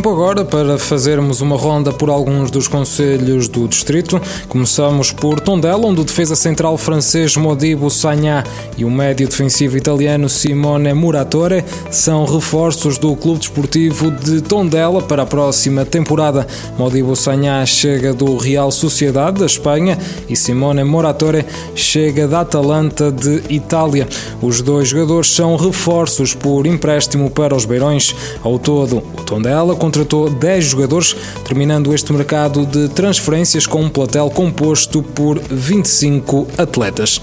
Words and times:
Tempo 0.00 0.12
agora 0.12 0.46
para 0.46 0.78
fazermos 0.78 1.42
uma 1.42 1.58
ronda 1.58 1.92
por 1.92 2.08
alguns 2.08 2.50
dos 2.50 2.66
conselhos 2.66 3.48
do 3.48 3.68
distrito. 3.68 4.18
Começamos 4.48 5.12
por 5.12 5.40
Tondela, 5.40 5.86
onde 5.86 6.00
o 6.00 6.04
defesa 6.04 6.34
central 6.34 6.78
francês 6.78 7.36
Modibo 7.36 7.90
Sagna 7.90 8.42
e 8.78 8.84
o 8.86 8.90
médio 8.90 9.28
defensivo 9.28 9.76
italiano 9.76 10.26
Simone 10.26 10.94
Muratore 10.94 11.62
são 11.90 12.24
reforços 12.24 12.96
do 12.96 13.14
Clube 13.14 13.40
Desportivo 13.40 14.10
de 14.10 14.40
Tondela 14.40 15.02
para 15.02 15.24
a 15.24 15.26
próxima 15.26 15.84
temporada. 15.84 16.46
Modibo 16.78 17.14
Sagna 17.14 17.66
chega 17.66 18.14
do 18.14 18.38
Real 18.38 18.70
Sociedade 18.70 19.40
da 19.40 19.44
Espanha 19.44 19.98
e 20.26 20.34
Simone 20.34 20.82
Muratore 20.82 21.44
chega 21.74 22.26
da 22.26 22.40
Atalanta 22.40 23.12
de 23.12 23.42
Itália. 23.50 24.08
Os 24.40 24.62
dois 24.62 24.88
jogadores 24.88 25.28
são 25.30 25.56
reforços 25.56 26.32
por 26.32 26.66
empréstimo 26.66 27.28
para 27.28 27.54
os 27.54 27.66
Beirões. 27.66 28.16
Ao 28.42 28.58
todo, 28.58 29.02
o 29.18 29.22
Tondela 29.24 29.76
contratou 29.90 30.30
10 30.30 30.64
jogadores, 30.64 31.16
terminando 31.44 31.92
este 31.92 32.12
mercado 32.12 32.64
de 32.64 32.88
transferências 32.90 33.66
com 33.66 33.82
um 33.82 33.90
platel 33.90 34.30
composto 34.30 35.02
por 35.02 35.40
25 35.40 36.46
atletas. 36.56 37.20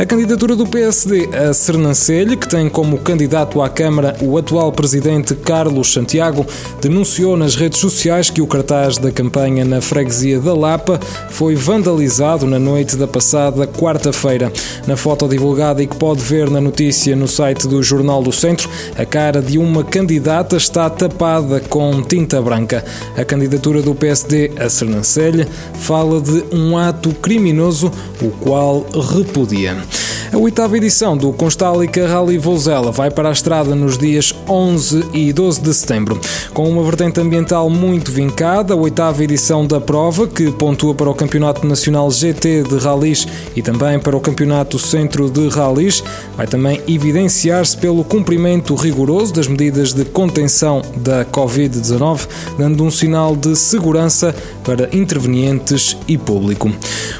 A 0.00 0.06
candidatura 0.06 0.56
do 0.56 0.66
PSD 0.66 1.28
a 1.36 1.52
Sernancelho, 1.52 2.34
que 2.34 2.48
tem 2.48 2.70
como 2.70 2.96
candidato 2.96 3.60
à 3.60 3.68
Câmara 3.68 4.16
o 4.22 4.38
atual 4.38 4.72
presidente 4.72 5.34
Carlos 5.34 5.92
Santiago, 5.92 6.46
denunciou 6.80 7.36
nas 7.36 7.54
redes 7.54 7.80
sociais 7.80 8.30
que 8.30 8.40
o 8.40 8.46
cartaz 8.46 8.96
da 8.96 9.12
campanha 9.12 9.62
na 9.62 9.82
freguesia 9.82 10.40
da 10.40 10.54
Lapa 10.54 10.98
foi 11.28 11.54
vandalizado 11.54 12.46
na 12.46 12.58
noite 12.58 12.96
da 12.96 13.06
passada 13.06 13.66
quarta-feira. 13.66 14.50
Na 14.86 14.96
foto 14.96 15.28
divulgada 15.28 15.82
e 15.82 15.86
que 15.86 15.96
pode 15.96 16.22
ver 16.22 16.48
na 16.48 16.62
notícia 16.62 17.14
no 17.14 17.28
site 17.28 17.68
do 17.68 17.82
Jornal 17.82 18.22
do 18.22 18.32
Centro, 18.32 18.70
a 18.96 19.04
cara 19.04 19.42
de 19.42 19.58
uma 19.58 19.84
candidata 19.84 20.56
está 20.56 20.88
tapada 20.88 21.60
com 21.60 22.00
tinta 22.00 22.40
branca. 22.40 22.82
A 23.18 23.22
candidatura 23.22 23.82
do 23.82 23.94
PSD 23.94 24.52
a 24.58 24.70
Sernancelho 24.70 25.46
fala 25.74 26.22
de 26.22 26.42
um 26.50 26.78
ato 26.78 27.10
criminoso, 27.16 27.92
o 28.22 28.30
qual 28.30 28.86
repudia. 29.12 29.89
A 30.32 30.38
oitava 30.38 30.76
edição 30.76 31.16
do 31.16 31.32
Constálica 31.32 32.06
Rally 32.06 32.38
Vozela 32.38 32.92
vai 32.92 33.10
para 33.10 33.30
a 33.30 33.32
estrada 33.32 33.74
nos 33.74 33.98
dias 33.98 34.32
11 34.48 35.06
e 35.12 35.32
12 35.32 35.60
de 35.60 35.74
setembro. 35.74 36.20
Com 36.54 36.70
uma 36.70 36.84
vertente 36.84 37.20
ambiental 37.20 37.68
muito 37.68 38.12
vincada, 38.12 38.72
a 38.72 38.76
oitava 38.76 39.24
edição 39.24 39.66
da 39.66 39.80
prova, 39.80 40.28
que 40.28 40.52
pontua 40.52 40.94
para 40.94 41.10
o 41.10 41.14
Campeonato 41.14 41.66
Nacional 41.66 42.08
GT 42.12 42.62
de 42.62 42.78
Rallys 42.78 43.26
e 43.56 43.62
também 43.62 43.98
para 43.98 44.16
o 44.16 44.20
Campeonato 44.20 44.78
Centro 44.78 45.28
de 45.28 45.48
Rallys, 45.48 46.04
vai 46.36 46.46
também 46.46 46.80
evidenciar-se 46.86 47.76
pelo 47.76 48.04
cumprimento 48.04 48.76
rigoroso 48.76 49.34
das 49.34 49.48
medidas 49.48 49.92
de 49.92 50.04
contenção 50.04 50.80
da 50.98 51.24
Covid-19, 51.24 52.28
dando 52.56 52.84
um 52.84 52.90
sinal 52.90 53.34
de 53.34 53.56
segurança 53.56 54.32
para 54.62 54.88
intervenientes 54.96 55.96
e 56.06 56.16
público. 56.16 56.70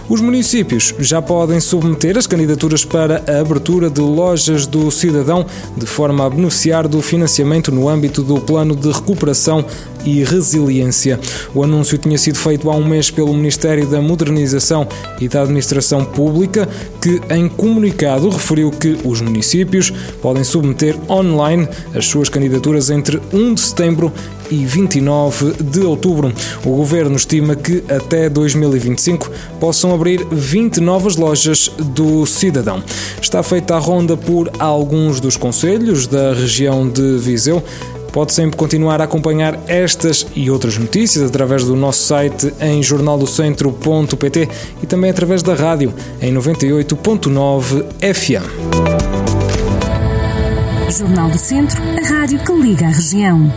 Os 0.08 0.20
municípios 0.20 0.94
já 1.00 1.20
podem 1.20 1.58
submeter 1.58 2.16
as 2.16 2.26
candidaturas 2.28 2.84
para 2.84 2.99
para 3.00 3.24
a 3.26 3.40
abertura 3.40 3.88
de 3.88 4.02
lojas 4.02 4.66
do 4.66 4.90
cidadão, 4.90 5.46
de 5.74 5.86
forma 5.86 6.26
a 6.26 6.28
beneficiar 6.28 6.86
do 6.86 7.00
financiamento 7.00 7.72
no 7.72 7.88
âmbito 7.88 8.22
do 8.22 8.38
Plano 8.38 8.76
de 8.76 8.92
Recuperação 8.92 9.64
e 10.04 10.22
Resiliência. 10.22 11.18
O 11.54 11.64
anúncio 11.64 11.96
tinha 11.96 12.18
sido 12.18 12.36
feito 12.36 12.70
há 12.70 12.74
um 12.74 12.84
mês 12.84 13.10
pelo 13.10 13.32
Ministério 13.32 13.86
da 13.86 14.02
Modernização 14.02 14.86
e 15.18 15.28
da 15.28 15.40
Administração 15.40 16.04
Pública, 16.04 16.68
que 17.00 17.22
em 17.30 17.48
comunicado 17.48 18.28
referiu 18.28 18.70
que 18.70 18.98
os 19.02 19.22
municípios 19.22 19.90
podem 20.20 20.44
submeter 20.44 20.94
online 21.08 21.66
as 21.94 22.04
suas 22.04 22.28
candidaturas 22.28 22.90
entre 22.90 23.18
1 23.32 23.54
de 23.54 23.60
setembro 23.62 24.12
e 24.50 24.64
29 24.64 25.62
de 25.62 25.80
outubro. 25.80 26.32
O 26.64 26.76
governo 26.76 27.16
estima 27.16 27.54
que 27.54 27.82
até 27.88 28.28
2025 28.28 29.30
possam 29.58 29.94
abrir 29.94 30.26
20 30.30 30.80
novas 30.80 31.16
lojas 31.16 31.70
do 31.78 32.26
cidadão. 32.26 32.82
Está 33.20 33.42
feita 33.42 33.76
a 33.76 33.78
ronda 33.78 34.16
por 34.16 34.50
alguns 34.58 35.20
dos 35.20 35.36
conselhos 35.36 36.06
da 36.06 36.32
região 36.34 36.88
de 36.88 37.18
Viseu. 37.18 37.62
Pode 38.12 38.32
sempre 38.32 38.56
continuar 38.56 39.00
a 39.00 39.04
acompanhar 39.04 39.58
estas 39.68 40.26
e 40.34 40.50
outras 40.50 40.76
notícias 40.76 41.24
através 41.24 41.64
do 41.64 41.76
nosso 41.76 42.02
site 42.02 42.52
em 42.60 42.82
jornaldocentro.pt 42.82 44.48
e 44.82 44.86
também 44.86 45.10
através 45.10 45.42
da 45.42 45.54
rádio 45.54 45.94
em 46.20 46.34
98.9 46.34 47.84
FM. 48.00 49.20
Jornal 50.90 51.30
do 51.30 51.38
Centro, 51.38 51.80
a 51.80 52.08
rádio 52.08 52.40
que 52.40 52.52
liga 52.52 52.86
a 52.86 52.90
região. 52.90 53.52